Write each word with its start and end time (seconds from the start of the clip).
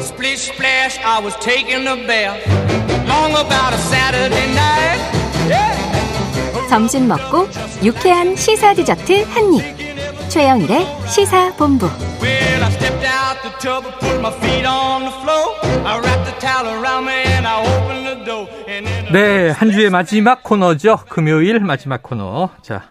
Splish 0.00 0.52
splash, 0.52 0.98
I 1.04 1.20
was 1.20 1.34
taking 1.36 1.86
a 1.86 1.96
bath. 2.06 2.38
Long 3.08 3.32
about 3.32 3.72
a 3.72 3.78
Saturday 3.78 4.46
night. 4.54 5.00
Yeah. 5.48 6.68
점심 6.68 7.08
먹고 7.08 7.48
유쾌한 7.82 8.36
시사 8.36 8.74
디저트 8.74 9.24
한 9.24 9.54
입. 9.54 10.28
최영일의 10.28 10.86
시사 11.08 11.54
본부. 11.56 11.86
Well, 12.20 12.62
I 12.62 12.70
stepped 12.70 13.06
out 13.06 13.42
the 13.42 13.52
tub 13.58 13.86
and 13.86 13.98
put 13.98 14.20
my 14.20 14.32
feet 14.40 14.66
on 14.66 15.04
the 15.04 15.14
floor. 15.22 15.56
I 15.86 15.98
wrapped 15.98 16.24
the 16.26 16.38
towel 16.38 16.66
around 16.80 17.06
me 17.06 17.14
and 17.14 17.46
I 17.46 17.60
opened 17.60 18.06
the 18.06 18.24
door. 18.24 18.48
And 18.68 18.86
then 18.86 19.12
네, 19.12 19.50
한 19.50 19.70
주의 19.70 19.88
마지막 19.90 20.42
코너죠. 20.42 21.04
금요일 21.08 21.60
마지막 21.60 22.02
코너. 22.02 22.50
자, 22.62 22.90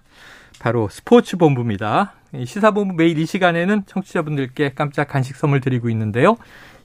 바로 0.59 0.89
스포츠 0.89 1.37
본부입니다. 1.37 2.13
이 2.33 2.45
시사본부 2.45 2.95
매일 2.95 3.17
이 3.19 3.25
시간에는 3.25 3.83
청취자분들께 3.85 4.73
깜짝 4.75 5.07
간식 5.07 5.35
선물 5.37 5.61
드리고 5.61 5.89
있는데요. 5.89 6.37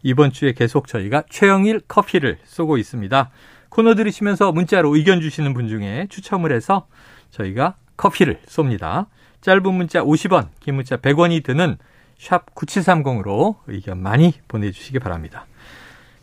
이번 0.02 0.32
주에 0.32 0.52
계속 0.52 0.88
저희가 0.88 1.24
최영일 1.30 1.80
커피를 1.86 2.38
쏘고 2.44 2.78
있습니다. 2.78 3.30
코너 3.68 3.94
들으시면서 3.94 4.52
문자로 4.52 4.94
의견 4.96 5.20
주시는 5.20 5.54
분 5.54 5.68
중에 5.68 6.06
추첨을 6.10 6.52
해서 6.52 6.86
저희가 7.30 7.76
커피를 7.96 8.40
쏩니다. 8.46 9.06
짧은 9.40 9.74
문자 9.74 10.02
50원, 10.02 10.48
긴 10.60 10.76
문자 10.76 10.96
100원이 10.96 11.42
드는 11.42 11.78
샵 12.18 12.54
9730으로 12.54 13.56
의견 13.66 14.00
많이 14.00 14.34
보내주시기 14.48 14.98
바랍니다. 14.98 15.46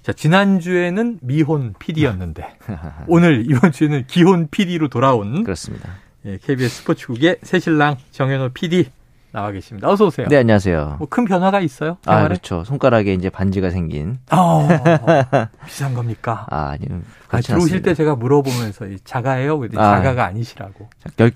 자, 0.02 0.14
지난주에는 0.14 1.20
미혼 1.22 1.74
PD였는데, 1.78 2.58
오늘 3.08 3.46
이번 3.50 3.72
주에는 3.72 4.06
기혼 4.08 4.48
PD로 4.50 4.88
돌아온 4.88 5.44
그렇습니다. 5.44 5.90
예, 6.26 6.38
KBS 6.38 6.82
스포츠국의 6.82 7.38
새신랑 7.44 7.98
정현호 8.12 8.50
PD 8.50 8.90
나와 9.32 9.52
계십니다. 9.52 9.88
어서 9.88 10.08
오세요. 10.08 10.28
네, 10.28 10.38
안녕하세요. 10.38 10.96
뭐 10.98 11.08
큰 11.08 11.26
변화가 11.26 11.60
있어요? 11.60 11.98
아, 12.06 12.14
생활에? 12.14 12.28
그렇죠. 12.30 12.64
손가락에 12.64 13.14
이제 13.14 13.30
반지가 13.30 13.70
생긴. 13.70 14.18
어, 14.32 14.68
비싼 15.68 15.94
겁니까? 15.94 16.48
아, 16.50 16.70
아니요. 16.70 17.02
아, 17.30 17.40
들어오실 17.40 17.54
않습니다. 17.76 17.86
때 17.90 17.94
제가 17.94 18.16
물어보면서 18.16 18.88
이 18.88 18.98
자가예요? 19.04 19.62
아. 19.76 19.98
자가가 19.98 20.26
아니시라고. 20.26 20.90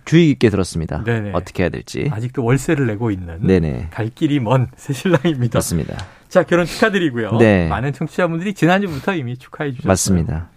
주의 0.06 0.28
깊게 0.30 0.50
들었습니다. 0.50 1.04
네네. 1.04 1.32
어떻게 1.34 1.64
해야 1.64 1.70
될지. 1.70 2.10
아직도 2.12 2.44
월세를 2.44 2.88
내고 2.88 3.12
있는 3.12 3.46
네네. 3.46 3.90
갈 3.92 4.10
길이 4.10 4.40
먼 4.40 4.68
새신랑입니다. 4.76 5.58
맞습니다. 5.60 5.96
자, 6.30 6.42
결혼 6.42 6.66
축하드리고요. 6.66 7.38
네. 7.38 7.68
많은 7.68 7.94
청취자분들이 7.94 8.56
지난주부터 8.56 9.14
이미 9.14 9.38
축하해 9.38 9.72
주셨어요. 9.72 9.88
맞습니다. 9.88 10.48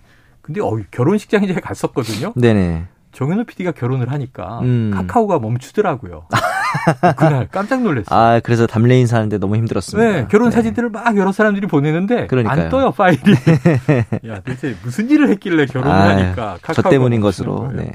근데 0.41 0.63
어, 0.63 0.71
결혼식장에 0.91 1.47
제가 1.47 1.61
갔었거든요. 1.61 2.33
네네. 2.35 2.85
정현우 3.13 3.45
PD가 3.45 3.73
결혼을 3.73 4.11
하니까 4.13 4.61
음. 4.61 4.91
카카오가 4.95 5.39
멈추더라고요. 5.39 6.29
그날 7.17 7.49
깜짝 7.51 7.83
놀랐어요. 7.83 8.19
아, 8.19 8.41
그래서 8.41 8.67
담례 8.67 8.99
인사하는데 9.01 9.39
너무 9.39 9.57
힘들었습니다. 9.57 10.11
네, 10.13 10.27
결혼 10.31 10.51
네. 10.51 10.57
사진들을 10.57 10.91
막 10.91 11.17
여러 11.17 11.33
사람들이 11.33 11.67
보내는데 11.67 12.27
그러니까요. 12.27 12.63
안 12.65 12.69
떠요 12.69 12.91
파일이. 12.93 13.21
야, 14.29 14.41
도대체 14.41 14.77
무슨 14.83 15.11
일을 15.11 15.29
했길래 15.31 15.67
결혼을 15.67 15.95
아유, 15.95 16.19
하니까 16.25 16.59
저 16.73 16.83
때문인 16.83 17.21
것으로. 17.21 17.71
네. 17.75 17.93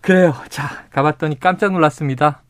그래요. 0.00 0.34
자, 0.48 0.84
가봤더니 0.90 1.38
깜짝 1.40 1.72
놀랐습니다. 1.72 2.42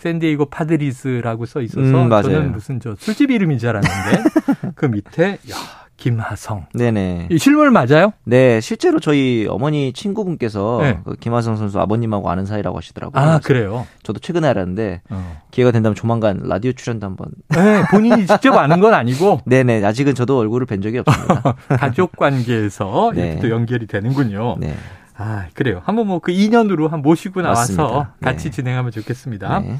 샌디에이고 0.00 0.46
파드리스라고 0.46 1.46
써 1.46 1.60
있어서 1.60 1.80
음. 1.80 2.10
저는 2.10 2.52
무슨 2.52 2.80
저 2.80 2.94
술집 2.98 3.30
이름인 3.30 3.58
줄 3.58 3.68
알았는데 3.70 4.72
그 4.74 4.86
밑에 4.86 5.38
야 5.50 5.56
김하성 6.00 6.66
네네. 6.74 7.28
이 7.30 7.38
실물 7.38 7.70
맞아요? 7.70 8.12
네, 8.24 8.60
실제로 8.60 8.98
저희 9.00 9.46
어머니 9.48 9.92
친구분께서 9.92 10.78
네. 10.82 10.98
그 11.04 11.14
김하성 11.14 11.56
선수 11.56 11.78
아버님하고 11.78 12.30
아는 12.30 12.46
사이라고 12.46 12.78
하시더라고요. 12.78 13.22
아 13.22 13.38
그래요. 13.38 13.86
저도 14.02 14.18
최근에 14.18 14.48
알았는데 14.48 15.02
어. 15.10 15.42
기회가 15.50 15.70
된다면 15.70 15.94
조만간 15.94 16.40
라디오 16.42 16.72
출연도 16.72 17.06
한번. 17.06 17.28
네, 17.50 17.82
본인이 17.90 18.26
직접 18.26 18.56
아는 18.56 18.80
건 18.80 18.94
아니고 18.94 19.40
네네. 19.46 19.84
아직은 19.84 20.14
저도 20.14 20.38
얼굴을 20.38 20.66
뵌 20.66 20.80
적이 20.80 20.98
없습니다. 20.98 21.54
가족 21.78 22.16
관계에서 22.16 23.12
네. 23.14 23.20
이렇게 23.20 23.40
또 23.42 23.50
연결이 23.50 23.86
되는군요. 23.86 24.56
네. 24.58 24.74
아 25.22 25.46
그래요. 25.54 25.82
한번 25.84 26.06
뭐 26.06 26.20
그 26.20 26.32
인연으로 26.32 26.88
한 26.88 27.02
모시고 27.02 27.42
나와서 27.42 27.60
맞습니다. 27.60 28.14
같이 28.22 28.44
네. 28.44 28.50
진행하면 28.50 28.90
좋겠습니다. 28.92 29.60
네. 29.60 29.76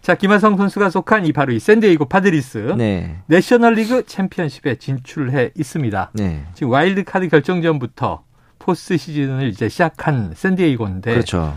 자 0.00 0.14
김하성 0.14 0.56
선수가 0.56 0.90
속한 0.90 1.26
이 1.26 1.32
바로 1.32 1.52
이 1.52 1.58
샌디에이고 1.58 2.04
파드리스 2.06 2.74
네. 2.78 3.18
내셔널리그 3.26 4.06
챔피언십에 4.06 4.76
진출해 4.76 5.50
있습니다. 5.56 6.10
네. 6.14 6.44
지금 6.54 6.70
와일드 6.72 7.04
카드 7.04 7.28
결정전부터 7.28 8.22
포스트 8.58 8.96
시즌을 8.96 9.48
이제 9.48 9.68
시작한 9.68 10.32
샌디에이고인데 10.34 11.12
그렇죠. 11.12 11.56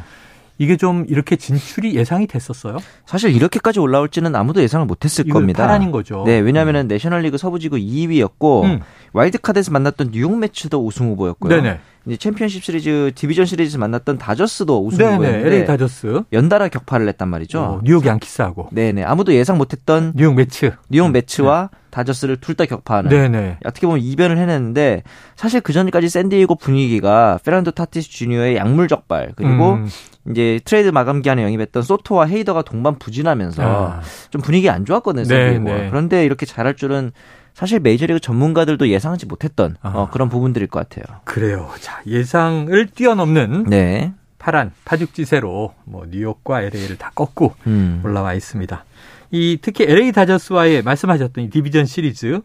이게 0.62 0.76
좀 0.76 1.06
이렇게 1.08 1.38
진출이 1.38 1.96
예상이 1.96 2.28
됐었어요? 2.28 2.78
사실 3.06 3.34
이렇게까지 3.34 3.80
올라올지는 3.80 4.36
아무도 4.36 4.62
예상을 4.62 4.86
못했을 4.86 5.26
겁니다. 5.30 5.66
파란인 5.66 5.90
거죠. 5.92 6.24
네, 6.26 6.38
왜냐하면 6.40 6.88
내셔널리그 6.90 7.38
서부지구 7.38 7.78
2위였고 7.78 8.64
음. 8.66 8.80
와일드카드에서 9.14 9.72
만났던 9.72 10.10
뉴욕 10.12 10.38
메츠도 10.38 10.86
우승 10.86 11.08
후보였고요. 11.12 11.56
네네. 11.62 11.80
이제 12.06 12.18
챔피언십 12.18 12.64
시리즈 12.64 13.12
디비전 13.14 13.46
시리즈에서 13.46 13.78
만났던 13.78 14.18
다저스도 14.18 14.86
우승 14.86 15.00
네네. 15.00 15.14
후보였는데 15.16 15.48
LA 15.48 15.66
다저스. 15.66 16.24
연달아 16.32 16.70
격파해 16.70 17.06
냈단 17.08 17.28
말이죠. 17.28 17.60
어, 17.60 17.82
뉴욕 17.84 18.06
양키스하고 18.06 18.70
네네 18.72 19.04
아무도 19.04 19.34
예상 19.34 19.58
못했던 19.58 20.14
뉴욕 20.16 20.34
메츠. 20.36 20.72
뉴욕 20.90 21.12
메츠와 21.12 21.70
다저스를 21.92 22.38
둘 22.38 22.56
다 22.56 22.66
격파하는 22.66 23.10
네네. 23.10 23.58
어떻게 23.66 23.88
보면 23.88 24.02
이변을 24.02 24.38
해냈는데 24.38 25.04
사실 25.36 25.60
그 25.62 25.74
전까지 25.74 26.10
샌디에이고 26.10 26.56
분위기가 26.56 27.40
페르난도 27.44 27.72
타티스 27.72 28.10
주니어의 28.10 28.56
약물 28.58 28.88
적발 28.88 29.34
그리고 29.36 29.74
음. 29.74 29.88
이제 30.30 30.60
트레이드 30.66 30.90
마감 30.90 31.22
기한에 31.22 31.44
영입했던 31.44 31.82
소토와 31.84 32.26
헤이더가 32.28 32.62
동반 32.64 33.00
부진하면서 33.00 33.64
아. 33.64 34.02
좀 34.30 34.42
분위기 34.42 34.70
안 34.70 34.86
좋았거든요. 34.86 35.24
네, 35.24 35.28
샌디에이고가. 35.28 35.74
네. 35.76 35.90
그런데 35.90 36.26
이렇게 36.26 36.46
잘할 36.46 36.76
줄은 36.76 37.12
사실 37.56 37.80
메이저리그 37.80 38.20
전문가들도 38.20 38.88
예상하지 38.90 39.26
못했던 39.26 39.76
아. 39.82 39.92
어, 39.94 40.10
그런 40.12 40.30
부분들일 40.30 40.68
것 40.68 40.88
같아요. 40.88 41.20
그래요. 41.26 41.70
자 41.82 41.89
예상을 42.06 42.88
뛰어넘는 42.88 43.66
네. 43.66 44.14
파란 44.38 44.72
파죽지세로 44.86 45.74
뭐 45.86 46.06
뉴욕과 46.10 46.62
LA를 46.62 46.98
다 46.98 47.12
꺾고 47.14 47.56
음. 47.68 48.02
올라와 48.04 48.34
있습니다. 48.34 48.86
이 49.32 49.60
특히 49.62 49.86
LA 49.88 50.12
다저스와의 50.12 50.82
말씀하셨던 50.84 51.44
이 51.44 51.50
디비전 51.50 51.86
시리즈 51.86 52.42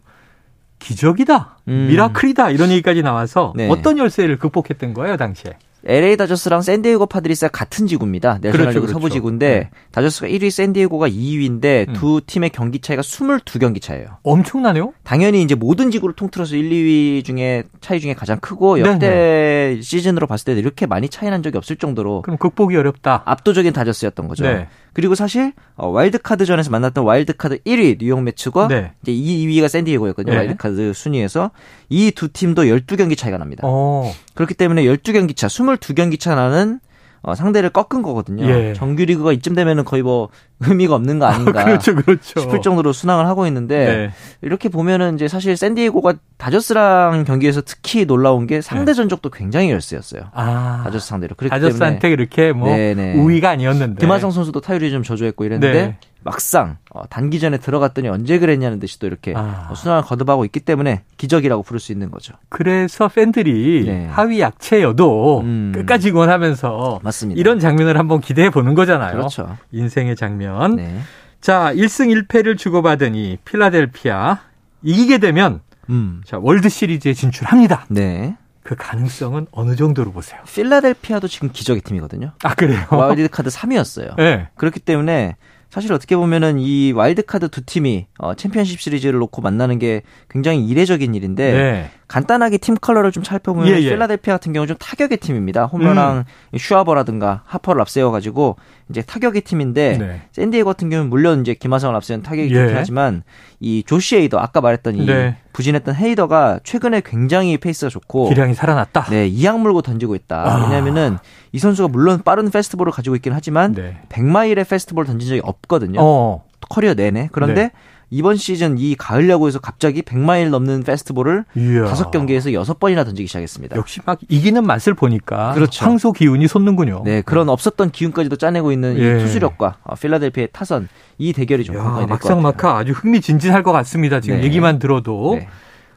기적이다, 0.79 1.59
음. 1.69 1.87
miracle이다 1.89 2.51
이런 2.51 2.69
얘기까지 2.71 3.01
나와서 3.01 3.53
네. 3.55 3.69
어떤 3.69 3.97
열세를 3.97 4.37
극복했던 4.37 4.93
거예요 4.93 5.17
당시에? 5.17 5.57
LA 5.85 6.17
다저스랑 6.17 6.61
샌디에고 6.61 7.05
파드리스가 7.05 7.49
같은 7.49 7.87
지구입니다. 7.87 8.39
내셔널리그 8.41 8.57
그렇죠, 8.57 8.81
그렇죠. 8.81 8.93
서부 8.93 9.09
지구인데 9.09 9.47
네. 9.47 9.69
다저스가 9.91 10.27
1위, 10.27 10.49
샌디에고가 10.49 11.09
2위인데 11.09 11.89
음. 11.89 11.93
두 11.93 12.21
팀의 12.25 12.49
경기 12.49 12.79
차이가 12.79 13.01
22경기 13.01 13.81
차예요. 13.81 14.17
엄청나네요. 14.23 14.93
당연히 15.03 15.41
이제 15.43 15.53
모든 15.55 15.91
지구를 15.91 16.15
통틀어서 16.15 16.55
1, 16.55 16.69
2위 16.69 17.23
중에 17.23 17.63
차이 17.81 17.99
중에 17.99 18.13
가장 18.13 18.39
크고 18.39 18.79
역대 18.79 19.79
시즌으로 19.81 20.27
봤을 20.27 20.45
때도 20.45 20.59
이렇게 20.59 20.85
많이 20.85 21.09
차이 21.09 21.29
난 21.29 21.43
적이 21.43 21.57
없을 21.57 21.75
정도로 21.75 22.23
그럼 22.23 22.37
극복이 22.37 22.75
어렵다. 22.75 23.23
압도적인 23.25 23.73
다저스였던 23.73 24.27
거죠. 24.27 24.43
네. 24.43 24.67
그리고 24.95 25.13
사실 25.13 25.51
어, 25.75 25.89
와일드카드전에서 25.89 26.71
만났던 26.71 27.03
와일드카드 27.03 27.63
1위 27.63 27.97
뉴욕 27.99 28.23
메츠가 28.23 28.69
네. 28.69 28.93
이제 29.03 29.11
2, 29.11 29.45
2위가 29.47 29.67
샌디에고였거든요. 29.67 30.31
네. 30.31 30.37
와일드카드 30.37 30.93
순위에서 30.93 31.51
이 31.89 32.11
두 32.15 32.29
팀도 32.31 32.63
12경기 32.63 33.17
차이가 33.17 33.37
납니다. 33.37 33.63
어, 33.65 34.09
그렇기 34.35 34.53
때문에 34.53 34.83
12경기 34.85 35.35
차, 35.35 35.47
22경기 35.47 36.17
차 36.17 36.33
나는 36.33 36.79
어, 37.25 37.33
상대를 37.33 37.71
꺾은 37.71 38.03
거거든요. 38.03 38.45
예. 38.47 38.73
정규리그가 38.73 39.31
이쯤 39.31 39.55
되면은 39.55 39.83
거의 39.83 40.03
뭐 40.03 40.29
의미가 40.59 40.93
없는 40.93 41.17
거 41.17 41.25
아닌가 41.25 41.63
그렇죠, 41.63 41.95
그렇죠. 41.95 42.39
싶을 42.41 42.61
정도로 42.61 42.93
순항을 42.93 43.25
하고 43.25 43.47
있는데 43.47 43.85
네. 43.85 44.11
이렇게 44.43 44.69
보면은 44.69 45.15
이제 45.15 45.27
사실 45.27 45.57
샌디에고가 45.57 46.13
다저스랑 46.37 47.23
경기에서 47.25 47.61
특히 47.65 48.05
놀라운 48.05 48.45
게 48.45 48.61
상대 48.61 48.93
전적도 48.93 49.31
굉장히 49.31 49.71
열세였어요. 49.71 50.21
아, 50.33 50.81
다저스 50.83 51.07
상대로. 51.07 51.33
그렇기 51.35 51.49
다저스한테 51.49 51.99
때문에 51.99 52.15
그렇게 52.15 52.51
뭐 52.51 52.69
네네. 52.69 53.15
우위가 53.15 53.49
아니었는데. 53.49 53.99
김하성 53.99 54.29
선수도 54.29 54.61
타율이 54.61 54.91
좀 54.91 55.01
저조했고 55.01 55.45
이랬는데 55.45 55.81
네. 55.81 55.97
막상 56.25 56.77
어, 56.89 57.07
단기전에 57.07 57.59
들어갔더니 57.59 58.09
언제 58.09 58.39
그랬냐는 58.39 58.79
듯이 58.79 58.97
또 58.97 59.05
이렇게 59.05 59.33
아. 59.35 59.67
어, 59.69 59.75
순항을 59.75 60.01
거듭하고 60.01 60.43
있기 60.45 60.59
때문에 60.59 61.03
기적이라고 61.17 61.61
부를 61.61 61.79
수 61.79 61.91
있는 61.91 62.09
거죠. 62.09 62.33
그래서 62.49 63.07
팬들이 63.07 63.83
네. 63.85 64.07
하위 64.07 64.41
약체여도 64.41 65.41
음. 65.41 65.71
끝까지 65.75 66.09
응원하면서 66.09 67.01
맞습니다. 67.03 67.39
이런 67.39 67.59
장면을 67.59 67.99
한번 67.99 68.21
기대해 68.21 68.49
보는 68.49 68.73
거잖아요. 68.73 69.15
그렇죠. 69.15 69.55
인생의 69.71 70.15
장면. 70.15 70.77
네. 70.77 70.99
자, 71.41 71.71
1승 71.75 72.27
1패를 72.27 72.57
주고받으니 72.57 73.37
필라델피아 73.45 74.39
이기게 74.81 75.19
되면 75.19 75.61
음. 75.91 76.23
자, 76.25 76.39
월드 76.41 76.69
시리즈에 76.69 77.13
진출합니다. 77.13 77.85
네. 77.89 78.35
그 78.63 78.75
가능성은 78.75 79.45
어느 79.51 79.75
정도로 79.75 80.11
보세요? 80.11 80.41
필라델피아도 80.51 81.27
지금 81.27 81.51
기적의 81.53 81.81
팀이거든요. 81.83 82.31
아, 82.43 82.55
그래요? 82.55 82.83
와일드 82.89 83.29
카드 83.29 83.51
3위였어요. 83.51 84.15
네. 84.15 84.49
그렇기 84.55 84.79
때문에 84.79 85.35
사실 85.69 85.91
어떻게 85.93 86.15
보면은 86.15 86.59
이 86.59 86.91
와일드카드 86.91 87.49
두 87.49 87.65
팀이 87.65 88.07
어, 88.17 88.33
챔피언십 88.35 88.79
시리즈를 88.79 89.19
놓고 89.19 89.41
만나는 89.41 89.79
게 89.79 90.03
굉장히 90.29 90.65
이례적인 90.65 91.13
일인데 91.13 91.51
네. 91.51 91.91
간단하게 92.07 92.59
팀 92.59 92.75
컬러를 92.75 93.11
좀 93.11 93.23
살펴보면 93.23 93.67
예, 93.69 93.81
예. 93.81 93.89
필라델피아 93.89 94.35
같은 94.35 94.53
경우 94.53 94.67
좀 94.67 94.77
타격의 94.77 95.17
팀입니다. 95.17 95.65
홈런왕 95.65 96.25
음. 96.53 96.57
슈와버라든가 96.57 97.41
하퍼를 97.45 97.81
앞세워 97.81 98.11
가지고 98.11 98.57
이제 98.89 99.01
타격의 99.01 99.41
팀인데 99.41 99.97
네. 99.97 100.21
샌디에고 100.31 100.69
같은 100.69 100.89
경우는 100.89 101.09
물론 101.09 101.41
이제 101.41 101.55
김하성을 101.55 101.95
앞세운 101.95 102.21
타격이 102.21 102.53
예. 102.53 102.55
좋긴 102.55 102.77
하지만 102.77 103.23
이 103.59 103.83
조시 103.85 104.17
헤이더 104.17 104.37
아까 104.37 104.61
말했던 104.61 104.95
이 104.95 105.05
네. 105.05 105.37
부진했던 105.53 105.95
헤이더가 105.95 106.59
최근에 106.63 107.01
굉장히 107.03 107.57
페이스가 107.57 107.89
좋고 107.89 108.29
기량이 108.29 108.53
살아났다. 108.53 109.05
네, 109.09 109.27
이악 109.27 109.59
물고 109.59 109.81
던지고 109.81 110.13
있다. 110.15 110.43
아. 110.43 110.63
왜냐면은 110.65 111.17
이 111.51 111.59
선수가 111.59 111.87
물론 111.87 112.21
빠른 112.23 112.51
fastball을 112.51 112.91
가지고 112.91 113.15
있긴 113.15 113.33
하지만 113.33 113.73
네. 113.73 113.97
100마일의 114.09 114.69
fastball을 114.69 115.07
던진 115.07 115.29
적이 115.29 115.41
없거든요. 115.43 115.99
어. 116.01 116.43
커리어 116.69 116.93
내내. 116.93 117.29
그런데 117.31 117.61
네. 117.63 117.71
이번 118.11 118.35
시즌 118.35 118.77
이 118.77 118.95
가을 118.95 119.29
야구에서 119.29 119.59
갑자기 119.59 120.01
100마일 120.01 120.49
넘는 120.49 120.83
fastball을. 120.83 121.45
다섯 121.87 122.11
경기에서 122.11 122.53
여섯 122.53 122.79
번이나 122.79 123.03
던지기 123.03 123.27
시작했습니다. 123.27 123.75
역시 123.75 123.99
막 124.05 124.19
이기는 124.29 124.63
맛을 124.65 124.93
보니까 124.93 125.53
그렇죠. 125.53 125.85
황소 125.85 126.11
기운이 126.13 126.47
솟는군요. 126.47 127.01
네, 127.03 127.21
그런 127.21 127.49
없었던 127.49 127.91
기운까지도 127.91 128.35
짜내고 128.35 128.71
있는 128.71 128.97
예. 128.99 129.17
이 129.17 129.19
투수력과 129.19 129.77
어, 129.83 129.95
필라델피아의 129.95 130.49
타선 130.53 130.87
이 131.17 131.33
대결이 131.33 131.63
좀 131.63 131.75
야, 131.75 131.79
관건이 131.79 132.07
될것 132.07 132.09
막상 132.09 132.43
같아요. 132.43 132.69
막하 132.69 132.79
아주 132.79 132.91
흥미진진할 132.91 133.63
것 133.63 133.71
같습니다. 133.71 134.19
지금 134.19 134.37
네. 134.37 134.43
얘기만 134.43 134.79
들어도 134.79 135.35
네. 135.39 135.47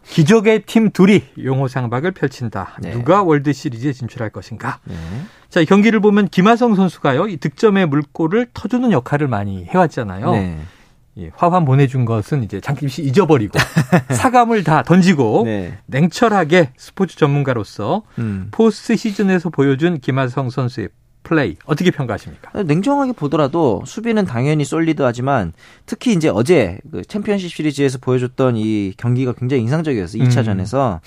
기적의 0.09 0.63
팀 0.63 0.91
둘이 0.91 1.23
용호상박을 1.43 2.13
펼친다. 2.13 2.77
네. 2.81 2.93
누가 2.93 3.23
월드 3.23 3.53
시리즈에 3.53 3.93
진출할 3.93 4.31
것인가? 4.31 4.79
네. 5.49 5.51
자, 5.51 5.61
이 5.61 5.67
경기를 5.67 6.01
보면 6.01 6.29
김하성 6.29 6.75
선수가요. 6.75 7.29
이 7.29 7.39
득점의 7.39 7.87
물꼬를 7.87 8.49
터주는 8.53 8.91
역할을 8.93 9.29
많이 9.29 9.65
해왔잖아요. 9.65 10.33
네. 10.33 10.59
이 11.17 11.31
화환 11.35 11.65
보내준 11.65 12.05
것은 12.05 12.45
이제 12.45 12.61
잠시 12.61 13.03
잊어버리고 13.03 13.59
사감을 14.15 14.63
다 14.63 14.83
던지고 14.83 15.43
네. 15.47 15.79
냉철하게 15.87 16.71
스포츠 16.77 17.17
전문가로서 17.17 18.03
음. 18.19 18.49
포스트 18.53 18.95
시즌에서 18.95 19.51
보여준 19.51 19.99
김하성 19.99 20.51
선수의 20.51 20.91
플레이 21.25 21.57
어떻게 21.67 21.91
평가하십니까? 21.91 22.63
냉정하게 22.63 23.13
보더라도 23.13 23.83
수비는 23.85 24.27
당연히 24.27 24.65
solid하지만 24.65 25.53
특히 25.87 26.13
이제 26.13 26.29
어제 26.29 26.79
그 26.91 27.03
챔피언십 27.03 27.51
시리즈에서 27.51 27.99
보여줬던 27.99 28.57
이 28.57 28.95
경기가 28.97 29.33
굉장히 29.33 29.63
인상적이었어요. 29.63 30.23
음. 30.23 30.29
2차전에서 30.29 31.01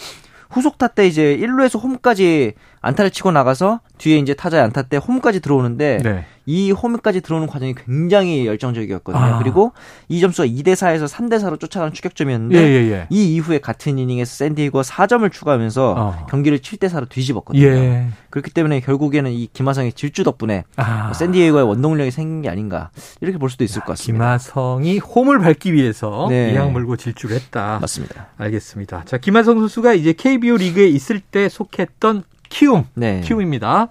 후속 0.51 0.77
타 0.77 0.87
때 0.87 1.07
이제 1.07 1.37
1루에서 1.39 1.81
홈까지 1.81 2.53
안타를 2.81 3.09
치고 3.11 3.31
나가서 3.31 3.79
뒤에 3.97 4.17
이제 4.17 4.33
타자의 4.33 4.63
안타 4.63 4.81
때 4.83 4.97
홈까지 4.97 5.39
들어오는데 5.39 5.99
네. 6.03 6.25
이 6.51 6.71
홈까지 6.71 7.21
들어오는 7.21 7.47
과정이 7.47 7.73
굉장히 7.73 8.45
열정적이었거든요. 8.45 9.23
아. 9.23 9.39
그리고 9.39 9.71
이 10.09 10.19
점수가 10.19 10.47
2대 10.47 10.73
4에서 10.73 11.07
3대 11.07 11.39
4로 11.39 11.57
쫓아가는 11.57 11.93
추격점이었는데 11.93 12.57
예, 12.57 12.61
예, 12.61 12.91
예. 12.91 13.07
이 13.09 13.35
이후에 13.35 13.59
같은 13.59 13.97
이닝에서 13.97 14.35
샌디에고가 14.35 14.81
4점을 14.81 15.31
추가하면서 15.31 15.95
어. 15.97 16.25
경기를 16.29 16.59
7대 16.59 16.89
4로 16.89 17.07
뒤집었거든요. 17.07 17.63
예. 17.63 18.07
그렇기 18.29 18.51
때문에 18.51 18.81
결국에는 18.81 19.31
이 19.31 19.47
김하성의 19.53 19.93
질주 19.93 20.25
덕분에 20.25 20.65
아. 20.75 21.05
뭐 21.05 21.13
샌디에고의 21.13 21.63
원동력이 21.63 22.11
생긴 22.11 22.41
게 22.41 22.49
아닌가 22.49 22.89
이렇게 23.21 23.37
볼 23.37 23.49
수도 23.49 23.63
있을 23.63 23.81
것 23.81 23.93
같습니다. 23.93 24.25
김하성이 24.25 24.97
홈을 24.99 25.39
밟기 25.39 25.71
위해서 25.71 26.27
네. 26.29 26.51
이악 26.51 26.69
물고 26.73 26.97
질주를 26.97 27.37
했다. 27.37 27.77
맞습니다. 27.79 28.27
알겠습니다. 28.37 29.03
자, 29.05 29.17
김하성 29.17 29.59
선수가 29.59 29.93
이제 29.93 30.11
KBO 30.11 30.57
리그에 30.57 30.87
있을 30.87 31.21
때 31.21 31.47
속했던 31.47 32.23
키움, 32.49 32.83
네. 32.95 33.21
키움입니다. 33.23 33.87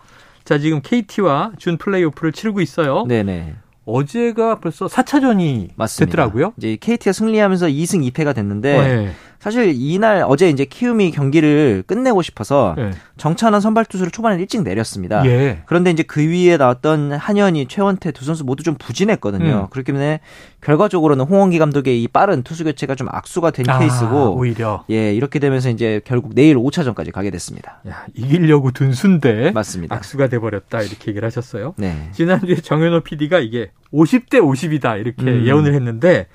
자, 0.50 0.58
지금 0.58 0.80
KT와 0.82 1.52
준 1.58 1.76
플레이오프를 1.78 2.32
치르고 2.32 2.60
있어요. 2.60 3.04
네네. 3.06 3.54
어제가 3.84 4.58
벌써 4.58 4.86
4차전이 4.86 5.68
맞습니다. 5.76 6.10
됐더라고요. 6.10 6.54
이제 6.56 6.76
KT가 6.80 7.12
승리하면서 7.12 7.68
2승 7.68 8.10
2패가 8.10 8.34
됐는데 8.34 8.80
네. 8.80 9.12
사실 9.40 9.72
이날 9.74 10.22
어제 10.28 10.50
이제 10.50 10.66
키움이 10.66 11.12
경기를 11.12 11.82
끝내고 11.86 12.20
싶어서 12.20 12.74
네. 12.76 12.90
정찬원 13.16 13.62
선발 13.62 13.86
투수를 13.86 14.12
초반에 14.12 14.38
일찍 14.38 14.62
내렸습니다. 14.62 15.24
예. 15.24 15.62
그런데 15.64 15.90
이제 15.90 16.02
그 16.02 16.20
위에 16.20 16.58
나왔던 16.58 17.12
한현희, 17.12 17.66
최원태 17.66 18.12
두 18.12 18.26
선수 18.26 18.44
모두 18.44 18.62
좀 18.62 18.74
부진했거든요. 18.74 19.62
음. 19.62 19.66
그렇기 19.70 19.86
때문에 19.86 20.20
결과적으로는 20.60 21.24
홍원기 21.24 21.58
감독의 21.58 22.02
이 22.02 22.06
빠른 22.06 22.42
투수 22.42 22.64
교체가 22.64 22.94
좀 22.94 23.08
악수가 23.10 23.50
된 23.52 23.70
아, 23.70 23.78
케이스고 23.78 24.36
오히려 24.36 24.84
예, 24.90 25.14
이렇게 25.14 25.38
되면서 25.38 25.70
이제 25.70 26.02
결국 26.04 26.34
내일 26.34 26.56
5차전까지 26.56 27.10
가게 27.10 27.30
됐습니다. 27.30 27.80
야, 27.88 28.04
이기려고 28.14 28.72
둔 28.72 28.92
순대 28.92 29.52
맞습니다. 29.52 29.96
악수가 29.96 30.28
돼 30.28 30.38
버렸다 30.38 30.82
이렇게 30.82 31.08
얘기를 31.08 31.24
하셨어요. 31.24 31.72
네. 31.78 32.10
지난주에 32.12 32.56
정현호 32.56 33.00
PD가 33.00 33.38
이게 33.38 33.70
50대 33.90 34.34
50이다 34.34 35.00
이렇게 35.00 35.22
음. 35.22 35.46
예언을 35.46 35.72
했는데 35.72 36.26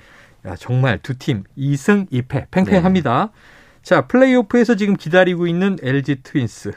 야, 0.46 0.54
정말 0.56 0.98
두 0.98 1.14
팀 1.14 1.44
2승 1.58 2.10
2패 2.10 2.50
팽팽합니다. 2.50 3.30
네. 3.32 3.80
자, 3.82 4.06
플레이오프에서 4.06 4.74
지금 4.76 4.96
기다리고 4.96 5.46
있는 5.46 5.76
LG 5.82 6.22
트윈스. 6.22 6.72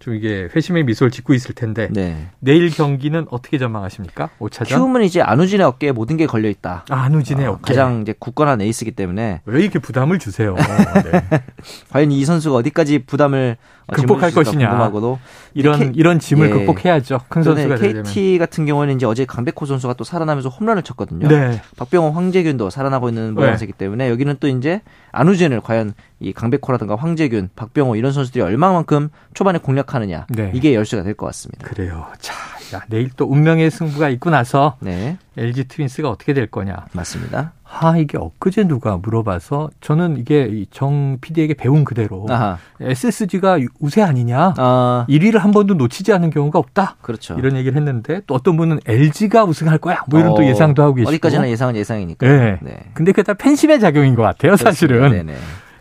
좀 0.00 0.14
이게 0.14 0.48
회심의 0.56 0.84
미소를 0.84 1.10
짓고 1.10 1.34
있을 1.34 1.54
텐데 1.54 1.88
네. 1.90 2.28
내일 2.38 2.70
경기는 2.70 3.26
어떻게 3.30 3.58
전망하십니까? 3.58 4.30
5차전? 4.40 4.66
키움은 4.68 5.02
이제 5.04 5.20
안우진의 5.20 5.66
어깨에 5.66 5.92
모든 5.92 6.16
게 6.16 6.24
걸려 6.26 6.48
있다. 6.48 6.86
아, 6.88 7.02
안우진의 7.02 7.46
어, 7.46 7.50
어깨. 7.52 7.60
가장 7.74 8.00
이제 8.00 8.14
굳건한 8.18 8.62
에이스이기 8.62 8.92
때문에 8.92 9.42
왜 9.44 9.60
이렇게 9.62 9.78
부담을 9.78 10.18
주세요? 10.18 10.56
네. 11.04 11.42
과연 11.90 12.12
이 12.12 12.24
선수가 12.24 12.56
어디까지 12.56 13.00
부담을 13.04 13.58
어, 13.88 13.92
극복할 13.92 14.30
것이냐. 14.32 14.68
궁금하고도 14.70 15.18
이런 15.52 15.78
K- 15.78 15.92
이런 15.94 16.18
짐을 16.18 16.46
예. 16.48 16.50
극복해야죠. 16.50 17.20
큰 17.28 17.42
선수가 17.42 17.76
되려면. 17.76 18.04
KT 18.04 18.38
같은 18.38 18.64
경우는 18.64 18.94
이제 18.96 19.04
어제 19.04 19.26
강백호 19.26 19.66
선수가 19.66 19.94
또 19.94 20.04
살아나면서 20.04 20.48
홈런을 20.48 20.82
쳤거든요. 20.82 21.28
네. 21.28 21.60
박병호, 21.76 22.12
황재균도 22.12 22.70
살아나고 22.70 23.10
있는 23.10 23.34
모양새이기 23.34 23.74
때문에 23.74 24.08
여기는 24.08 24.36
또 24.40 24.48
이제 24.48 24.80
안우진을 25.12 25.60
과연 25.60 25.92
이 26.20 26.32
강백호라든가 26.32 26.96
황재균, 26.96 27.48
박병호 27.56 27.96
이런 27.96 28.12
선수들이 28.12 28.42
얼마만큼 28.44 29.08
초반에 29.34 29.58
공략하느냐 29.58 30.26
네. 30.28 30.52
이게 30.54 30.74
열쇠가 30.74 31.02
될 31.02 31.14
것 31.14 31.26
같습니다. 31.26 31.66
그래요. 31.66 32.06
자, 32.18 32.34
야, 32.76 32.82
내일 32.88 33.10
또 33.16 33.24
운명의 33.24 33.70
승부가 33.70 34.10
있고 34.10 34.28
나서 34.30 34.76
네, 34.80 35.16
LG 35.36 35.64
트윈스가 35.68 36.08
어떻게 36.10 36.34
될 36.34 36.46
거냐. 36.46 36.86
맞습니다. 36.92 37.52
아, 37.64 37.96
이게 37.96 38.18
엊그제 38.18 38.64
누가 38.64 38.96
물어봐서 38.96 39.70
저는 39.80 40.18
이게 40.18 40.44
이정 40.44 41.18
PD에게 41.20 41.54
배운 41.54 41.84
그대로 41.84 42.26
아하, 42.28 42.58
SSG가 42.80 43.58
우세 43.80 44.02
아니냐. 44.02 44.54
아 44.58 45.06
1위를 45.08 45.38
한 45.38 45.52
번도 45.52 45.74
놓치지 45.74 46.12
않은 46.12 46.30
경우가 46.30 46.58
없다. 46.58 46.96
그렇죠. 47.00 47.34
이런 47.38 47.56
얘기를 47.56 47.76
했는데 47.76 48.20
또 48.26 48.34
어떤 48.34 48.56
분은 48.56 48.80
LG가 48.86 49.44
우승할 49.44 49.78
거야. 49.78 50.00
뭐 50.08 50.20
이런 50.20 50.34
또 50.34 50.42
어, 50.42 50.44
예상도 50.44 50.82
하고 50.82 50.94
계시고. 50.94 51.08
어디까지나 51.10 51.48
예상은 51.48 51.76
예상이니까. 51.76 52.26
네. 52.26 52.58
네. 52.60 52.76
근데 52.92 53.12
그게 53.12 53.22
다 53.22 53.34
팬심의 53.34 53.80
작용인 53.80 54.14
것 54.14 54.22
같아요, 54.22 54.56
사실은. 54.56 55.10
네네. 55.10 55.34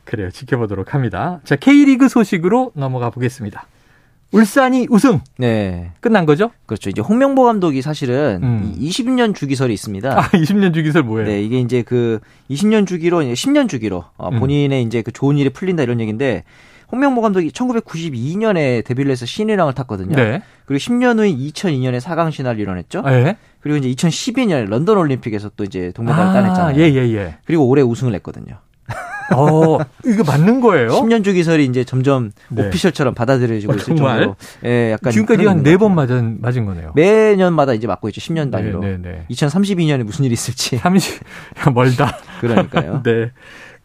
그래요. 0.09 0.31
지켜보도록 0.31 0.93
합니다. 0.95 1.39
자, 1.43 1.55
K리그 1.55 2.09
소식으로 2.09 2.71
넘어가 2.73 3.11
보겠습니다. 3.11 3.67
울산이 4.31 4.87
우승 4.89 5.21
네. 5.37 5.91
끝난 6.01 6.25
거죠? 6.25 6.51
그렇죠. 6.65 6.89
이제 6.89 7.01
홍명보 7.01 7.43
감독이 7.43 7.81
사실은 7.81 8.39
음. 8.43 8.75
이 8.77 8.89
20년 8.89 9.35
주기설이 9.35 9.73
있습니다. 9.73 10.19
아, 10.19 10.21
20년 10.29 10.73
주기설 10.73 11.03
뭐예요? 11.03 11.27
네, 11.27 11.41
이게 11.41 11.59
이제 11.59 11.81
그 11.81 12.19
20년 12.49 12.87
주기로 12.87 13.23
이제 13.23 13.33
10년 13.33 13.69
주기로 13.69 14.03
어, 14.17 14.29
음. 14.29 14.39
본인의 14.39 14.83
이제 14.83 15.01
그 15.01 15.11
좋은 15.11 15.37
일이 15.37 15.49
풀린다 15.49 15.83
이런 15.83 15.99
얘기인데 15.99 16.43
홍명보 16.91 17.21
감독이 17.21 17.49
1992년에 17.49 18.83
데뷔를 18.83 19.11
해서 19.11 19.25
신인왕을 19.25 19.73
탔거든요. 19.73 20.15
네. 20.15 20.41
그리고 20.65 20.79
10년 20.79 21.19
후인 21.19 21.37
2002년에 21.37 21.99
4강 21.99 22.31
신화를 22.31 22.59
이뤄냈죠. 22.59 23.01
네. 23.03 23.37
그리고 23.61 23.77
이제 23.77 23.89
2012년에 23.89 24.67
런던 24.67 24.97
올림픽에서 24.97 25.51
또 25.55 25.63
이제 25.63 25.91
동메달을 25.93 26.33
따냈잖아요. 26.33 26.79
예, 26.79 26.93
예, 26.93 27.15
예. 27.15 27.37
그리고 27.45 27.67
올해 27.67 27.83
우승을 27.83 28.13
했거든요. 28.15 28.59
어, 29.35 29.77
이거 30.05 30.23
맞는 30.25 30.61
거예요? 30.61 30.89
10년 30.89 31.23
주기설이 31.23 31.65
이제 31.65 31.83
점점 31.83 32.31
네. 32.49 32.67
오피셜처럼 32.67 33.13
받아들여지고 33.13 33.73
어, 33.73 33.75
있을? 33.75 33.85
정도로 33.95 34.35
예, 34.65 34.91
약간 34.93 35.11
지금까지 35.11 35.45
한 35.45 35.63
네 35.63 35.77
번. 35.77 35.95
맞은, 35.95 36.37
맞은 36.41 36.65
거네요. 36.65 36.91
매년마다 36.95 37.73
이제 37.73 37.87
맞고 37.87 38.09
있죠. 38.09 38.21
10년 38.21 38.51
단위로. 38.51 38.79
네, 38.79 38.97
네, 38.97 39.11
네. 39.11 39.25
2032년에 39.31 40.03
무슨 40.03 40.25
일이 40.25 40.33
있을지. 40.33 40.77
30, 40.77 41.21
멀다. 41.73 42.17
그러니까요. 42.41 43.01
네. 43.05 43.31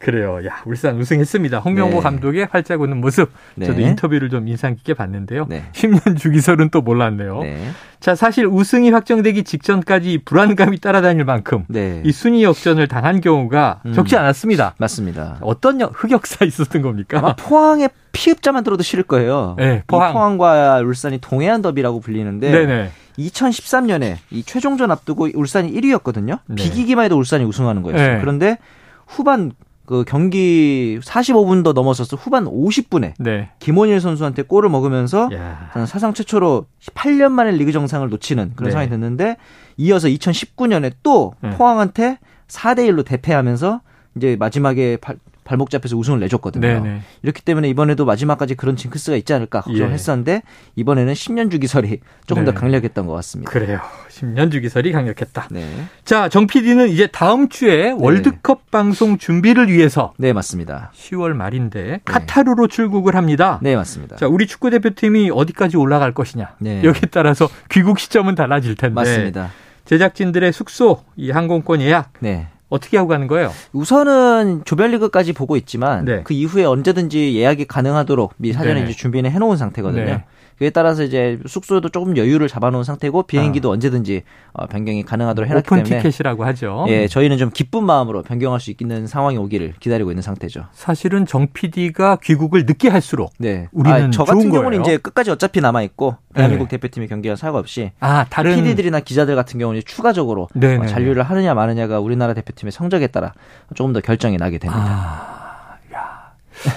그래요. 0.04 0.38
야, 0.46 0.62
울산 0.66 0.98
우승했습니다. 1.00 1.60
홍명보 1.60 1.96
네. 1.96 2.02
감독의 2.02 2.48
활짝 2.50 2.80
웃는 2.82 3.00
모습. 3.00 3.30
네. 3.54 3.64
저도 3.66 3.80
인터뷰를 3.80 4.28
좀 4.28 4.46
인상 4.48 4.74
깊게 4.76 4.92
봤는데요. 4.94 5.46
네. 5.48 5.64
10년 5.72 6.18
주기설은 6.18 6.68
또 6.68 6.82
몰랐네요. 6.82 7.40
네. 7.42 7.68
자, 8.00 8.14
사실 8.14 8.44
우승이 8.46 8.90
확정되기 8.90 9.44
직전까지 9.44 10.20
불안감이 10.26 10.78
따라다닐 10.78 11.24
만큼 11.24 11.64
네. 11.68 12.02
이 12.04 12.12
순위 12.12 12.44
역전을 12.44 12.86
당한 12.86 13.22
경우가 13.22 13.80
음. 13.86 13.92
적지 13.94 14.16
않았습니다. 14.18 14.74
맞습니다. 14.76 15.38
어떤 15.40 15.80
역- 15.80 15.92
흑역사 15.94 16.44
있었던 16.46 16.82
겁니까? 16.82 17.18
아마 17.20 17.34
포항의 17.34 17.88
피읍자만 18.12 18.62
들어도 18.62 18.82
싫을 18.82 19.04
거예요. 19.04 19.56
포항. 19.86 20.12
포항 20.12 20.38
과 20.38 20.80
울산이 20.80 21.18
동해안 21.22 21.62
더비라고 21.62 22.00
불리는데 22.00 22.50
네네. 22.50 22.90
2013년에 23.18 24.16
이 24.30 24.42
최종전 24.42 24.90
앞두고 24.90 25.28
울산이 25.34 25.72
1위였거든요. 25.72 26.40
네. 26.46 26.54
비기기만 26.56 27.06
해도 27.06 27.16
울산이 27.16 27.44
우승하는 27.44 27.82
거였어요. 27.82 28.14
네. 28.16 28.20
그런데 28.20 28.58
후반 29.06 29.52
그 29.86 30.04
경기 30.06 30.98
45분도 31.02 31.74
넘어서서 31.74 32.16
후반 32.16 32.46
50분에 32.46 33.14
네. 33.18 33.50
김원일 33.58 34.00
선수한테 34.00 34.42
골을 34.42 34.70
먹으면서 34.70 35.28
야. 35.34 35.70
사상 35.86 36.14
최초로 36.14 36.66
8년 36.94 37.32
만에 37.32 37.50
리그 37.52 37.72
정상을 37.72 38.08
놓치는 38.08 38.52
그런 38.56 38.68
네. 38.68 38.70
상황이 38.72 38.88
됐는데 38.88 39.36
이어서 39.76 40.08
2019년에 40.08 40.92
또 41.02 41.34
네. 41.40 41.50
포항한테 41.50 42.18
4대 42.48 42.88
1로 42.90 43.04
대패하면서 43.04 43.80
이제 44.16 44.36
마지막에 44.38 44.96
발- 45.44 45.54
발목 45.54 45.70
잡혀서 45.70 45.96
우승을 45.96 46.18
내줬거든요. 46.20 46.66
네네. 46.66 47.00
이렇기 47.22 47.40
때문에 47.42 47.68
이번에도 47.68 48.04
마지막까지 48.04 48.56
그런 48.56 48.74
징크스가 48.76 49.16
있지 49.16 49.32
않을까 49.32 49.60
걱정했었는데 49.60 50.32
예. 50.32 50.42
이번에는 50.74 51.12
10년 51.14 51.50
주기설이 51.50 52.00
조금 52.26 52.44
네. 52.44 52.52
더 52.52 52.58
강력했던 52.58 53.06
것 53.06 53.12
같습니다. 53.14 53.50
그래요. 53.52 53.80
10년 54.10 54.50
주기설이 54.50 54.90
강력했다. 54.90 55.48
네. 55.52 55.64
자, 56.04 56.28
정 56.28 56.46
PD는 56.48 56.88
이제 56.88 57.06
다음 57.06 57.48
주에 57.48 57.90
네. 57.92 57.96
월드컵 57.96 58.70
방송 58.72 59.16
준비를 59.16 59.68
위해서 59.70 60.12
네, 60.18 60.32
맞습니다. 60.32 60.90
10월 60.94 61.34
말인데 61.34 62.00
카타르로 62.04 62.66
출국을 62.66 63.14
합니다. 63.14 63.60
네, 63.62 63.76
맞습니다. 63.76 64.16
자, 64.16 64.26
우리 64.26 64.46
축구 64.48 64.70
대표팀이 64.70 65.30
어디까지 65.30 65.76
올라갈 65.76 66.12
것이냐. 66.12 66.56
네. 66.58 66.82
여기에 66.82 67.10
따라서 67.12 67.48
귀국 67.70 68.00
시점은 68.00 68.34
달라질 68.34 68.74
텐데. 68.74 68.94
맞습니다. 68.94 69.50
제작진들의 69.84 70.52
숙소, 70.52 71.04
이 71.14 71.30
항공권 71.30 71.80
예약 71.82 72.12
네. 72.20 72.48
어떻게 72.68 72.96
하고 72.96 73.08
가는 73.08 73.26
거예요? 73.26 73.52
우선은 73.72 74.62
조별리그까지 74.64 75.32
보고 75.32 75.56
있지만 75.56 76.04
네. 76.04 76.22
그 76.24 76.34
이후에 76.34 76.64
언제든지 76.64 77.36
예약이 77.36 77.66
가능하도록 77.66 78.34
미 78.38 78.52
사전에 78.52 78.80
네. 78.80 78.84
이제 78.84 78.92
준비는 78.92 79.30
해놓은 79.30 79.56
상태거든요. 79.56 80.04
네. 80.04 80.24
그에 80.64 80.70
따라서 80.70 81.02
이제 81.02 81.38
숙소도 81.44 81.90
조금 81.90 82.16
여유를 82.16 82.48
잡아놓은 82.48 82.84
상태고 82.84 83.24
비행기도 83.24 83.68
아. 83.68 83.72
언제든지 83.72 84.22
어, 84.54 84.66
변경이 84.66 85.02
가능하도록 85.02 85.50
해놨기 85.50 85.66
오픈 85.66 85.82
때문에 85.82 85.98
티켓이라고 85.98 86.44
하죠. 86.46 86.86
예, 86.88 87.06
저희는 87.06 87.36
좀 87.36 87.50
기쁜 87.52 87.84
마음으로 87.84 88.22
변경할 88.22 88.60
수 88.60 88.72
있는 88.78 89.06
상황이 89.06 89.36
오기를 89.36 89.74
기다리고 89.78 90.10
있는 90.10 90.22
상태죠. 90.22 90.64
사실은 90.72 91.26
정 91.26 91.48
PD가 91.52 92.16
귀국을 92.22 92.64
늦게 92.64 92.88
할수록 92.88 93.34
네. 93.38 93.68
우리는 93.72 94.06
아, 94.06 94.10
저 94.10 94.24
같은 94.24 94.50
경우는 94.50 94.80
이제 94.80 94.96
끝까지 94.96 95.30
어차피 95.30 95.60
남아 95.60 95.82
있고 95.82 96.16
대한민국 96.32 96.68
네. 96.68 96.78
대표팀의 96.78 97.08
경기와 97.08 97.36
상관없이 97.36 97.92
아 98.00 98.24
다른 98.30 98.56
PD들이나 98.56 99.00
기자들 99.00 99.34
같은 99.36 99.60
경우는 99.60 99.82
추가적으로 99.84 100.48
어, 100.54 100.86
잔류를 100.86 101.24
하느냐 101.24 101.52
마느냐가 101.52 102.00
우리나라 102.00 102.32
대표팀의 102.32 102.72
성적에 102.72 103.08
따라 103.08 103.34
조금 103.74 103.92
더 103.92 104.00
결정이 104.00 104.38
나게 104.38 104.56
됩니다. 104.56 104.82
아. 104.82 105.43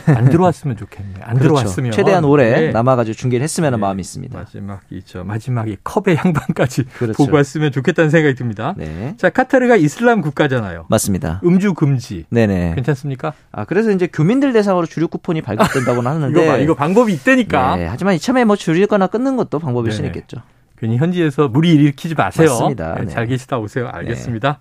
안 0.07 0.29
들어왔으면 0.29 0.77
좋겠네. 0.77 1.13
안 1.21 1.37
그렇죠. 1.37 1.55
들어왔으면 1.55 1.91
최대한 1.91 2.23
오래 2.23 2.49
네. 2.67 2.71
남아가지고 2.71 3.15
중계를 3.15 3.43
했으면 3.43 3.71
네. 3.71 3.77
마음이 3.77 4.01
있습니다. 4.01 4.37
마지막이죠. 4.37 5.23
마지막이 5.23 5.77
컵의 5.83 6.15
향방까지 6.17 6.83
그렇죠. 6.97 7.17
보고 7.17 7.35
왔으면 7.35 7.71
좋겠다는 7.71 8.09
생각이 8.09 8.35
듭니다. 8.35 8.73
네. 8.77 9.15
자 9.17 9.29
카타르가 9.29 9.75
이슬람 9.75 10.21
국가잖아요. 10.21 10.85
맞습니다. 10.89 11.41
음주 11.43 11.73
금지. 11.73 12.25
네네. 12.29 12.75
괜찮습니까? 12.75 13.33
아 13.51 13.65
그래서 13.65 13.91
이제 13.91 14.07
교민들 14.07 14.53
대상으로 14.53 14.85
주류 14.85 15.07
쿠폰이 15.07 15.41
발급된다고는 15.41 16.09
하는데 16.11 16.43
이거, 16.43 16.57
이거 16.57 16.73
방법이 16.75 17.13
있다니까. 17.13 17.75
네. 17.77 17.85
하지만 17.87 18.15
이참에 18.15 18.43
뭐 18.45 18.55
줄이거나 18.55 19.07
끊는 19.07 19.37
것도 19.37 19.59
방법일 19.59 19.91
수 19.91 20.05
있겠죠. 20.05 20.37
괜히 20.79 20.97
현지에서 20.97 21.47
무리 21.47 21.71
일으키지 21.73 22.13
마세요. 22.15 22.49
맞습니다. 22.49 22.95
네, 22.99 23.07
잘 23.07 23.25
계시다 23.25 23.57
오세요. 23.57 23.89
알겠습니다. 23.91 24.59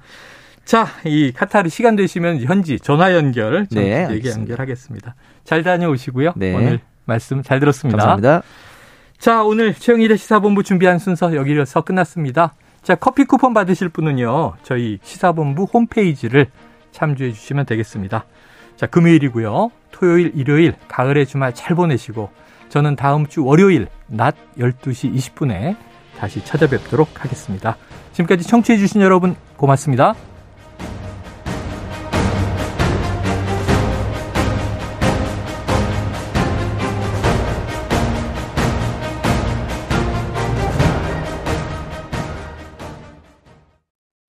자, 0.66 0.88
이 1.04 1.32
카타르 1.32 1.68
시간 1.68 1.94
되시면 1.94 2.40
현지 2.40 2.80
전화 2.80 3.14
연결 3.14 3.68
좀 3.68 3.82
네, 3.82 4.08
얘기 4.10 4.28
연결하겠습니다. 4.28 5.14
잘 5.44 5.62
다녀오시고요. 5.62 6.32
네. 6.34 6.52
오늘 6.54 6.80
말씀 7.04 7.40
잘 7.44 7.60
들었습니다. 7.60 7.96
감사합니다. 7.96 8.42
자, 9.16 9.44
오늘 9.44 9.72
최영일의 9.72 10.18
시사본부 10.18 10.64
준비한 10.64 10.98
순서 10.98 11.36
여기서 11.36 11.82
끝났습니다. 11.82 12.54
자, 12.82 12.96
커피 12.96 13.24
쿠폰 13.24 13.54
받으실 13.54 13.88
분은요. 13.88 14.54
저희 14.64 14.98
시사본부 15.02 15.68
홈페이지를 15.72 16.48
참조해 16.90 17.32
주시면 17.32 17.64
되겠습니다. 17.66 18.24
자, 18.76 18.86
금요일이고요. 18.86 19.70
토요일, 19.92 20.32
일요일, 20.34 20.74
가을의 20.88 21.26
주말 21.26 21.54
잘 21.54 21.76
보내시고 21.76 22.28
저는 22.70 22.96
다음 22.96 23.28
주 23.28 23.44
월요일 23.44 23.86
낮 24.08 24.34
12시 24.58 25.14
20분에 25.14 25.76
다시 26.18 26.44
찾아뵙도록 26.44 27.24
하겠습니다. 27.24 27.76
지금까지 28.14 28.48
청취해 28.48 28.78
주신 28.78 29.00
여러분 29.00 29.36
고맙습니다. 29.56 30.14